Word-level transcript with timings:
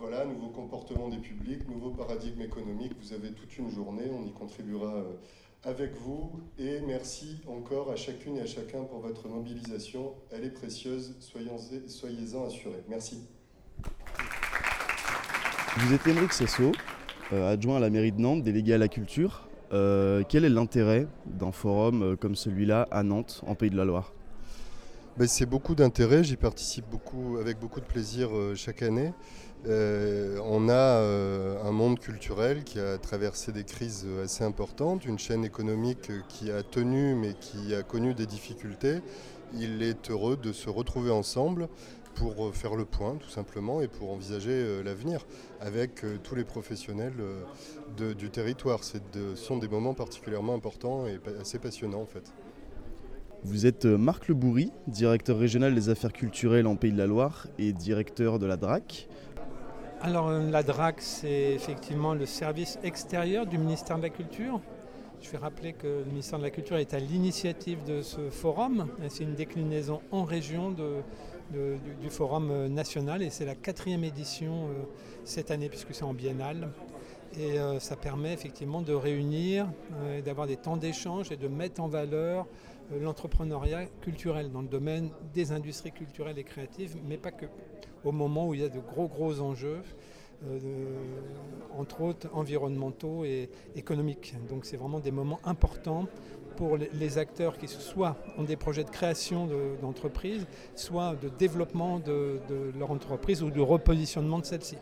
voilà, 0.00 0.24
nouveau 0.24 0.48
comportement 0.48 1.08
des 1.08 1.18
publics, 1.18 1.68
nouveau 1.68 1.90
paradigme 1.90 2.40
économique. 2.42 2.92
Vous 3.00 3.12
avez 3.12 3.32
toute 3.32 3.56
une 3.58 3.70
journée, 3.70 4.10
on 4.10 4.26
y 4.26 4.32
contribuera 4.32 5.04
avec 5.64 5.94
vous. 5.96 6.32
Et 6.58 6.80
merci 6.80 7.40
encore 7.46 7.90
à 7.90 7.96
chacune 7.96 8.36
et 8.36 8.42
à 8.42 8.46
chacun 8.46 8.84
pour 8.84 9.00
votre 9.00 9.28
mobilisation. 9.28 10.14
Elle 10.30 10.44
est 10.44 10.50
précieuse, 10.50 11.16
soyez-en 11.20 12.46
assurés. 12.46 12.84
Merci. 12.88 13.26
Vous 15.76 15.94
êtes 15.94 16.06
Émeric 16.06 16.32
Sasso, 16.32 16.72
euh, 17.32 17.52
adjoint 17.52 17.76
à 17.76 17.80
la 17.80 17.90
mairie 17.90 18.12
de 18.12 18.20
Nantes, 18.20 18.42
délégué 18.42 18.74
à 18.74 18.78
la 18.78 18.88
culture. 18.88 19.48
Euh, 19.72 20.22
quel 20.28 20.44
est 20.44 20.48
l'intérêt 20.48 21.06
d'un 21.26 21.52
forum 21.52 22.02
euh, 22.02 22.16
comme 22.16 22.34
celui-là 22.34 22.88
à 22.90 23.02
Nantes, 23.02 23.42
en 23.46 23.54
Pays 23.54 23.70
de 23.70 23.76
la 23.76 23.84
Loire? 23.84 24.12
C'est 25.26 25.46
beaucoup 25.46 25.74
d'intérêt, 25.74 26.22
j'y 26.22 26.36
participe 26.36 26.86
beaucoup, 26.88 27.38
avec 27.38 27.58
beaucoup 27.58 27.80
de 27.80 27.84
plaisir 27.84 28.30
chaque 28.54 28.82
année. 28.82 29.12
on 29.66 30.68
a 30.68 31.00
un 31.64 31.72
monde 31.72 31.98
culturel 31.98 32.64
qui 32.64 32.78
a 32.78 32.98
traversé 32.98 33.52
des 33.52 33.64
crises 33.64 34.06
assez 34.22 34.44
importantes, 34.44 35.04
une 35.04 35.18
chaîne 35.18 35.44
économique 35.44 36.12
qui 36.28 36.50
a 36.50 36.62
tenu 36.62 37.14
mais 37.14 37.34
qui 37.34 37.74
a 37.74 37.82
connu 37.82 38.14
des 38.14 38.26
difficultés. 38.26 39.00
Il 39.54 39.82
est 39.82 40.10
heureux 40.10 40.36
de 40.36 40.52
se 40.52 40.68
retrouver 40.70 41.10
ensemble 41.10 41.68
pour 42.18 42.48
euh, 42.48 42.52
faire 42.52 42.74
le 42.74 42.84
point 42.84 43.16
tout 43.16 43.28
simplement 43.28 43.80
et 43.80 43.88
pour 43.88 44.10
envisager 44.10 44.50
euh, 44.50 44.82
l'avenir 44.82 45.24
avec 45.60 46.04
euh, 46.04 46.18
tous 46.22 46.34
les 46.34 46.44
professionnels 46.44 47.14
du 47.96 48.30
territoire. 48.30 48.84
Ce 48.84 48.98
sont 49.34 49.56
des 49.56 49.68
moments 49.68 49.94
particulièrement 49.94 50.54
importants 50.54 51.06
et 51.06 51.18
assez 51.40 51.58
passionnants 51.58 52.02
en 52.02 52.06
fait. 52.06 52.32
Vous 53.44 53.66
êtes 53.66 53.84
Marc 53.84 54.28
Leboury, 54.28 54.72
directeur 54.88 55.38
régional 55.38 55.74
des 55.74 55.88
affaires 55.88 56.12
culturelles 56.12 56.66
en 56.66 56.74
Pays 56.74 56.92
de 56.92 56.98
la 56.98 57.06
Loire 57.06 57.46
et 57.58 57.72
directeur 57.72 58.38
de 58.38 58.46
la 58.46 58.56
DRAC. 58.56 59.08
Alors 60.00 60.30
la 60.30 60.62
DRAC, 60.62 61.00
c'est 61.00 61.52
effectivement 61.52 62.14
le 62.14 62.26
service 62.26 62.78
extérieur 62.82 63.46
du 63.46 63.56
ministère 63.56 63.96
de 63.96 64.02
la 64.02 64.10
Culture. 64.10 64.60
Je 65.20 65.30
vais 65.30 65.38
rappeler 65.38 65.72
que 65.72 65.86
le 65.86 66.04
ministère 66.04 66.38
de 66.38 66.44
la 66.44 66.50
Culture 66.50 66.76
est 66.76 66.94
à 66.94 66.98
l'initiative 66.98 67.78
de 67.84 68.02
ce 68.02 68.28
forum. 68.30 68.88
C'est 69.08 69.24
une 69.24 69.34
déclinaison 69.34 70.00
en 70.10 70.24
région 70.24 70.70
du, 70.72 72.10
forum 72.10 72.50
euh, 72.50 72.68
national 72.68 73.22
et 73.22 73.30
c'est 73.30 73.44
la 73.44 73.54
quatrième 73.54 74.04
édition 74.04 74.66
euh, 74.66 74.72
cette 75.24 75.50
année 75.50 75.68
puisque 75.68 75.94
c'est 75.94 76.04
en 76.04 76.14
biennale. 76.14 76.68
Et 77.36 77.58
euh, 77.58 77.78
ça 77.78 77.96
permet 77.96 78.32
effectivement 78.32 78.82
de 78.82 78.92
réunir, 78.92 79.68
d'avoir 80.24 80.46
des 80.46 80.56
temps 80.56 80.76
d'échange 80.76 81.30
et 81.30 81.36
de 81.36 81.48
mettre 81.48 81.80
en 81.80 81.88
valeur 81.88 82.46
l'entrepreneuriat 83.00 83.86
culturel 84.00 84.50
dans 84.50 84.62
le 84.62 84.68
domaine 84.68 85.10
des 85.34 85.52
industries 85.52 85.92
culturelles 85.92 86.38
et 86.38 86.44
créatives, 86.44 86.96
mais 87.06 87.18
pas 87.18 87.32
que. 87.32 87.46
Au 88.04 88.12
moment 88.12 88.48
où 88.48 88.54
il 88.54 88.60
y 88.60 88.64
a 88.64 88.68
de 88.68 88.78
gros 88.78 89.08
gros 89.08 89.40
enjeux, 89.40 89.82
entre 91.76 92.00
autres 92.00 92.28
environnementaux 92.32 93.24
et 93.24 93.50
économiques. 93.74 94.34
Donc 94.48 94.64
c'est 94.64 94.76
vraiment 94.76 95.00
des 95.00 95.10
moments 95.10 95.40
importants 95.44 96.06
pour 96.56 96.76
les 96.76 97.18
acteurs 97.18 97.56
qui 97.56 97.68
soit 97.68 98.16
ont 98.36 98.42
des 98.42 98.56
projets 98.56 98.82
de 98.82 98.90
création 98.90 99.48
d'entreprise, 99.80 100.44
soit 100.74 101.14
de 101.22 101.28
développement 101.28 102.00
de, 102.00 102.40
leur 102.76 102.90
entreprise 102.90 103.42
ou 103.42 103.50
de 103.50 103.60
repositionnement 103.60 104.40
de 104.40 104.44
celle-ci. 104.44 104.76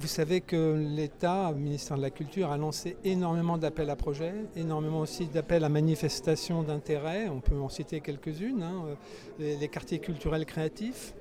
Vous 0.00 0.06
savez 0.06 0.40
que 0.42 0.76
l'État, 0.76 1.50
le 1.50 1.58
ministère 1.58 1.96
de 1.96 2.02
la 2.02 2.10
Culture, 2.10 2.52
a 2.52 2.56
lancé 2.56 2.96
énormément 3.02 3.58
d'appels 3.58 3.90
à 3.90 3.96
projets, 3.96 4.32
énormément 4.54 5.00
aussi 5.00 5.26
d'appels 5.26 5.64
à 5.64 5.68
manifestations 5.68 6.62
d'intérêt. 6.62 7.28
On 7.28 7.40
peut 7.40 7.58
en 7.58 7.68
citer 7.68 8.00
quelques-unes. 8.00 8.62
Hein. 8.62 8.96
Les, 9.40 9.66
quartiers 9.66 9.98
culturels 9.98 10.46
créatifs. 10.46 11.14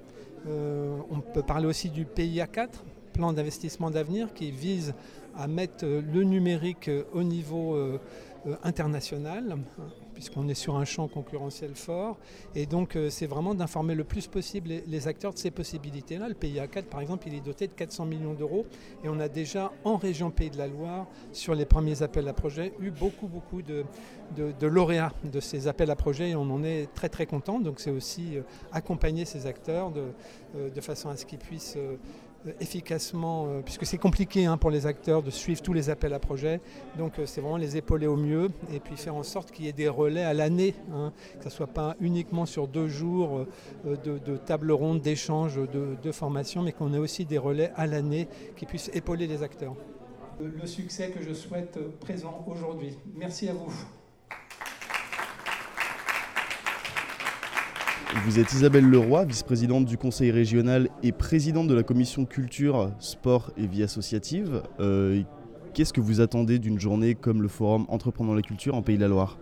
Euh, 0.47 0.95
on 1.09 1.21
peut 1.21 1.41
parler 1.41 1.65
aussi 1.65 1.89
du 1.89 2.05
PIA 2.05 2.45
4, 2.45 2.83
plan 3.17 3.33
d'investissement 3.33 3.89
d'avenir, 3.89 4.31
qui 4.33 4.51
vise 4.51 4.93
à 5.35 5.47
mettre 5.47 5.85
le 5.85 6.23
numérique 6.23 6.89
au 7.13 7.23
niveau 7.23 7.73
euh, 7.73 7.99
euh, 8.45 8.55
international, 8.63 9.57
puisqu'on 10.13 10.47
est 10.47 10.53
sur 10.55 10.77
un 10.77 10.85
champ 10.85 11.07
concurrentiel 11.07 11.75
fort. 11.75 12.17
Et 12.55 12.65
donc, 12.65 12.95
euh, 12.95 13.09
c'est 13.09 13.25
vraiment 13.25 13.55
d'informer 13.55 13.95
le 13.95 14.03
plus 14.03 14.27
possible 14.27 14.69
les, 14.85 15.07
acteurs 15.07 15.33
de 15.33 15.37
ces 15.39 15.51
possibilités-là. 15.51 16.27
Le 16.27 16.35
PIA 16.35 16.67
4, 16.67 16.87
par 16.87 17.01
exemple, 17.01 17.27
il 17.27 17.33
est 17.33 17.45
doté 17.45 17.67
de 17.67 17.73
400 17.73 18.05
millions 18.05 18.33
d'euros. 18.33 18.65
Et 19.03 19.09
on 19.09 19.19
a 19.19 19.27
déjà, 19.29 19.71
en 19.83 19.97
région 19.97 20.31
Pays 20.31 20.49
de 20.49 20.57
la 20.57 20.67
Loire, 20.67 21.07
sur 21.31 21.55
les 21.55 21.65
premiers 21.65 22.01
appels 22.03 22.27
à 22.27 22.33
projets, 22.33 22.73
eu 22.79 22.91
beaucoup, 22.91 23.27
beaucoup 23.27 23.61
de, 23.61 23.83
de, 24.35 24.67
lauréats 24.67 25.13
de 25.23 25.39
ces 25.39 25.67
appels 25.67 25.91
à 25.91 25.95
projets. 25.95 26.31
Et 26.31 26.35
on 26.35 26.49
en 26.49 26.63
est 26.63 26.93
très, 26.93 27.09
très 27.09 27.25
content. 27.25 27.59
Donc, 27.59 27.79
c'est 27.79 27.91
aussi 27.91 28.37
accompagner 28.71 29.25
ces 29.25 29.45
acteurs 29.45 29.91
de, 29.91 30.05
de 30.69 30.81
façon 30.81 31.09
à 31.09 31.17
ce 31.17 31.25
qu'ils 31.25 31.39
puissent 31.39 31.75
euh, 31.77 31.97
efficacement, 32.59 33.47
euh, 33.47 33.61
puisque 33.61 33.85
c'est 33.85 33.97
compliqué 33.97 34.45
hein, 34.45 34.57
pour 34.57 34.71
les 34.71 34.85
acteurs 34.85 35.23
de 35.23 35.29
suivre 35.29 35.61
tous 35.61 35.73
les 35.73 35.89
appels 35.89 36.13
à 36.13 36.19
projets. 36.19 36.59
Donc 36.97 37.19
euh, 37.19 37.25
c'est 37.25 37.41
vraiment 37.41 37.57
les 37.57 37.77
épauler 37.77 38.07
au 38.07 38.15
mieux 38.15 38.49
et 38.71 38.79
puis 38.79 38.95
faire 38.97 39.15
en 39.15 39.23
sorte 39.23 39.51
qu'il 39.51 39.65
y 39.65 39.67
ait 39.67 39.73
des 39.73 39.89
relais 39.89 40.23
à 40.23 40.33
l'année, 40.33 40.75
hein, 40.93 41.13
que 41.37 41.43
ce 41.43 41.49
ne 41.49 41.53
soit 41.53 41.67
pas 41.67 41.95
uniquement 41.99 42.45
sur 42.45 42.67
deux 42.67 42.87
jours 42.87 43.45
de, 43.85 44.17
de 44.17 44.37
table 44.37 44.71
ronde, 44.71 45.01
d'échange, 45.01 45.55
de, 45.55 45.95
de, 46.01 46.11
formation, 46.11 46.61
mais 46.61 46.71
qu'on 46.71 46.93
ait 46.93 46.97
aussi 46.97 47.25
des 47.25 47.37
relais 47.37 47.71
à 47.75 47.85
l'année 47.87 48.27
qui 48.55 48.65
puissent 48.65 48.91
épauler 48.93 49.27
les 49.27 49.43
acteurs. 49.43 49.75
Le 50.39 50.65
succès 50.65 51.09
que 51.11 51.21
je 51.21 51.33
souhaite 51.33 51.79
présent 51.99 52.45
aujourd'hui. 52.47 52.97
Merci 53.15 53.49
à 53.49 53.53
vous. 53.53 53.71
Vous 58.25 58.39
êtes 58.39 58.51
Isabelle 58.53 58.85
Leroy, 58.89 59.25
vice-présidente 59.25 59.85
du 59.85 59.97
conseil 59.97 60.31
régional 60.31 60.89
et 61.03 61.11
présidente 61.11 61.67
de 61.67 61.73
la 61.73 61.83
commission 61.83 62.25
culture, 62.25 62.91
sport 62.99 63.51
et 63.57 63.67
vie 63.67 63.83
associative. 63.83 64.63
Euh, 64.79 65.21
qu'est-ce 65.73 65.93
que 65.93 66.01
vous 66.01 66.19
attendez 66.19 66.59
d'une 66.59 66.79
journée 66.79 67.15
comme 67.15 67.41
le 67.41 67.47
forum 67.47 67.85
Entreprenons 67.89 68.33
la 68.33 68.41
culture 68.41 68.75
en 68.75 68.81
Pays 68.81 68.97
de 68.97 69.01
la 69.01 69.07
Loire? 69.07 69.37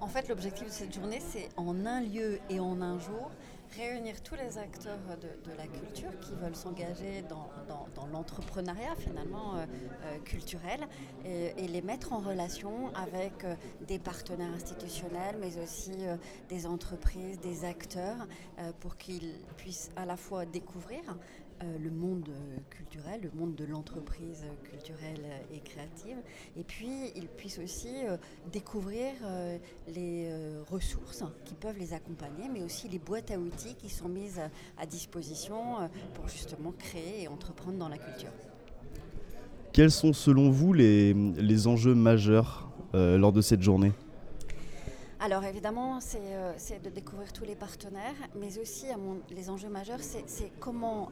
En 0.00 0.06
fait, 0.06 0.28
l'objectif 0.28 0.66
de 0.66 0.72
cette 0.72 0.94
journée, 0.94 1.20
c'est 1.20 1.48
en 1.56 1.86
un 1.86 2.00
lieu 2.00 2.38
et 2.50 2.60
en 2.60 2.80
un 2.80 2.98
jour 2.98 3.30
réunir 3.76 4.22
tous 4.22 4.34
les 4.34 4.58
acteurs 4.58 4.98
de, 5.20 5.52
la 5.56 5.66
culture 5.66 6.10
qui 6.20 6.34
veulent 6.34 6.56
s'engager 6.56 7.22
dans, 7.28 7.48
l'entrepreneuriat 8.12 8.94
finalement 8.96 9.56
euh, 9.56 9.66
euh, 10.04 10.18
culturel 10.20 10.86
et, 11.24 11.66
les 11.66 11.82
mettre 11.82 12.12
en 12.12 12.20
relation 12.20 12.94
avec 12.94 13.44
euh, 13.44 13.54
des 13.88 13.98
partenaires 13.98 14.52
institutionnels 14.52 15.36
mais 15.40 15.58
aussi 15.62 15.92
des 16.48 16.66
entreprises, 16.66 17.40
des 17.40 17.64
acteurs 17.64 18.26
pour 18.80 18.96
qu'ils 18.96 19.34
puissent 19.56 19.90
à 19.96 20.04
la 20.04 20.16
fois 20.16 20.44
découvrir 20.44 21.00
le 21.80 21.90
monde 21.90 22.30
culturel, 22.70 23.20
le 23.22 23.30
monde 23.30 23.54
de 23.54 23.64
l'entreprise 23.64 24.44
culturelle 24.64 25.24
et 25.52 25.60
créative. 25.60 26.18
Et 26.56 26.64
puis, 26.64 27.12
ils 27.14 27.28
puissent 27.28 27.58
aussi 27.58 27.94
découvrir 28.52 29.12
les 29.88 30.30
ressources 30.68 31.24
qui 31.44 31.54
peuvent 31.54 31.78
les 31.78 31.94
accompagner, 31.94 32.48
mais 32.52 32.62
aussi 32.62 32.88
les 32.88 32.98
boîtes 32.98 33.30
à 33.30 33.38
outils 33.38 33.63
qui 33.72 33.88
sont 33.88 34.10
mises 34.10 34.40
à 34.76 34.84
disposition 34.84 35.88
pour 36.12 36.28
justement 36.28 36.74
créer 36.78 37.22
et 37.22 37.28
entreprendre 37.28 37.78
dans 37.78 37.88
la 37.88 37.96
culture. 37.96 38.28
Quels 39.72 39.90
sont 39.90 40.12
selon 40.12 40.50
vous 40.50 40.74
les, 40.74 41.14
les 41.14 41.66
enjeux 41.66 41.94
majeurs 41.94 42.68
lors 42.92 43.32
de 43.32 43.40
cette 43.40 43.62
journée? 43.62 43.92
Alors 45.20 45.44
évidemment, 45.44 46.00
c'est 46.00 46.82
de 46.82 46.90
découvrir 46.90 47.32
tous 47.32 47.44
les 47.44 47.56
partenaires, 47.56 48.14
mais 48.38 48.58
aussi 48.58 48.86
les 49.30 49.48
enjeux 49.48 49.70
majeurs, 49.70 50.00
c'est 50.00 50.52
comment 50.60 51.08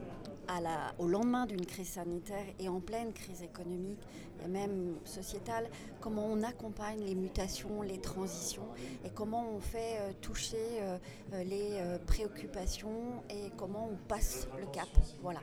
au 0.99 1.09
lendemain 1.09 1.47
d'une 1.47 1.65
crise 1.65 1.89
sanitaire 1.89 2.45
et 2.59 2.69
en 2.69 2.81
pleine 2.81 3.13
crise 3.13 3.43
économique 3.43 4.01
et 4.45 4.49
même 4.49 4.97
sociétale, 5.05 5.69
comment 6.01 6.27
on 6.27 6.43
accompagne 6.43 7.01
les 7.05 7.15
mutations, 7.15 7.81
les 7.83 7.99
transitions 7.99 8.67
et 9.05 9.11
comment 9.11 9.47
on 9.55 9.61
fait 9.61 9.99
euh, 10.01 10.13
toucher 10.21 10.57
euh, 10.81 10.99
euh, 11.93 11.99
préoccupations 12.07 13.23
et 13.31 13.51
comment 13.57 13.91
on 13.93 13.97
passe 14.09 14.49
le 14.59 14.67
cap. 14.67 14.89
Voilà, 15.23 15.41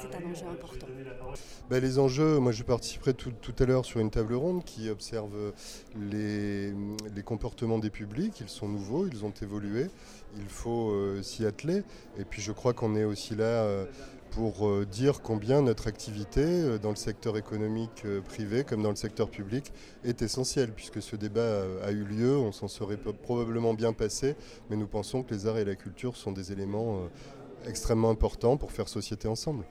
c'est 0.00 0.14
un 0.16 0.30
enjeu 0.30 0.46
important. 0.46 0.86
Ben, 1.70 1.82
les 1.82 1.98
enjeux, 1.98 2.38
moi 2.38 2.52
je 2.52 2.62
participerai 2.62 3.14
tout, 3.14 3.54
à 3.58 3.64
l'heure 3.64 3.84
sur 3.84 4.00
une 4.00 4.10
table 4.10 4.34
ronde 4.34 4.64
qui 4.64 4.90
observe 4.90 5.52
les, 6.10 6.72
les, 7.14 7.22
comportements 7.22 7.78
des 7.78 7.90
publics. 7.90 8.40
Ils 8.40 8.48
sont 8.48 8.68
nouveaux, 8.68 9.06
ils 9.06 9.24
ont 9.24 9.32
évolué. 9.42 9.86
Il 10.36 10.48
faut 10.48 10.94
s'y 11.22 11.44
atteler. 11.44 11.82
Et 12.18 12.24
puis 12.24 12.42
je 12.42 12.52
crois 12.52 12.72
qu'on 12.72 12.96
est 12.96 13.04
aussi 13.04 13.34
là 13.34 13.86
pour 14.32 14.66
euh, 14.66 14.86
dire 14.86 15.20
combien 15.22 15.60
notre 15.60 15.86
activité 15.86 16.40
euh, 16.42 16.78
dans 16.78 16.90
le 16.90 16.96
secteur 16.96 17.36
économique 17.36 18.02
euh, 18.04 18.20
privé 18.22 18.64
comme 18.64 18.82
dans 18.82 18.90
le 18.90 18.96
secteur 18.96 19.28
public 19.28 19.72
est 20.04 20.22
essentielle, 20.22 20.72
puisque 20.72 21.02
ce 21.02 21.16
débat 21.16 21.62
a 21.84 21.90
eu 21.92 22.04
lieu, 22.04 22.36
on 22.36 22.50
s'en 22.50 22.68
serait 22.68 22.96
probablement 22.96 23.74
bien 23.74 23.92
passé, 23.92 24.34
mais 24.70 24.76
nous 24.76 24.86
pensons 24.86 25.22
que 25.22 25.32
les 25.34 25.46
arts 25.46 25.58
et 25.58 25.64
la 25.64 25.76
culture 25.76 26.16
sont 26.16 26.32
des 26.32 26.50
éléments 26.50 27.08
extrêmement 27.66 28.10
importants 28.10 28.56
pour 28.56 28.72
faire 28.72 28.88
société 28.88 29.28
ensemble. 29.28 29.64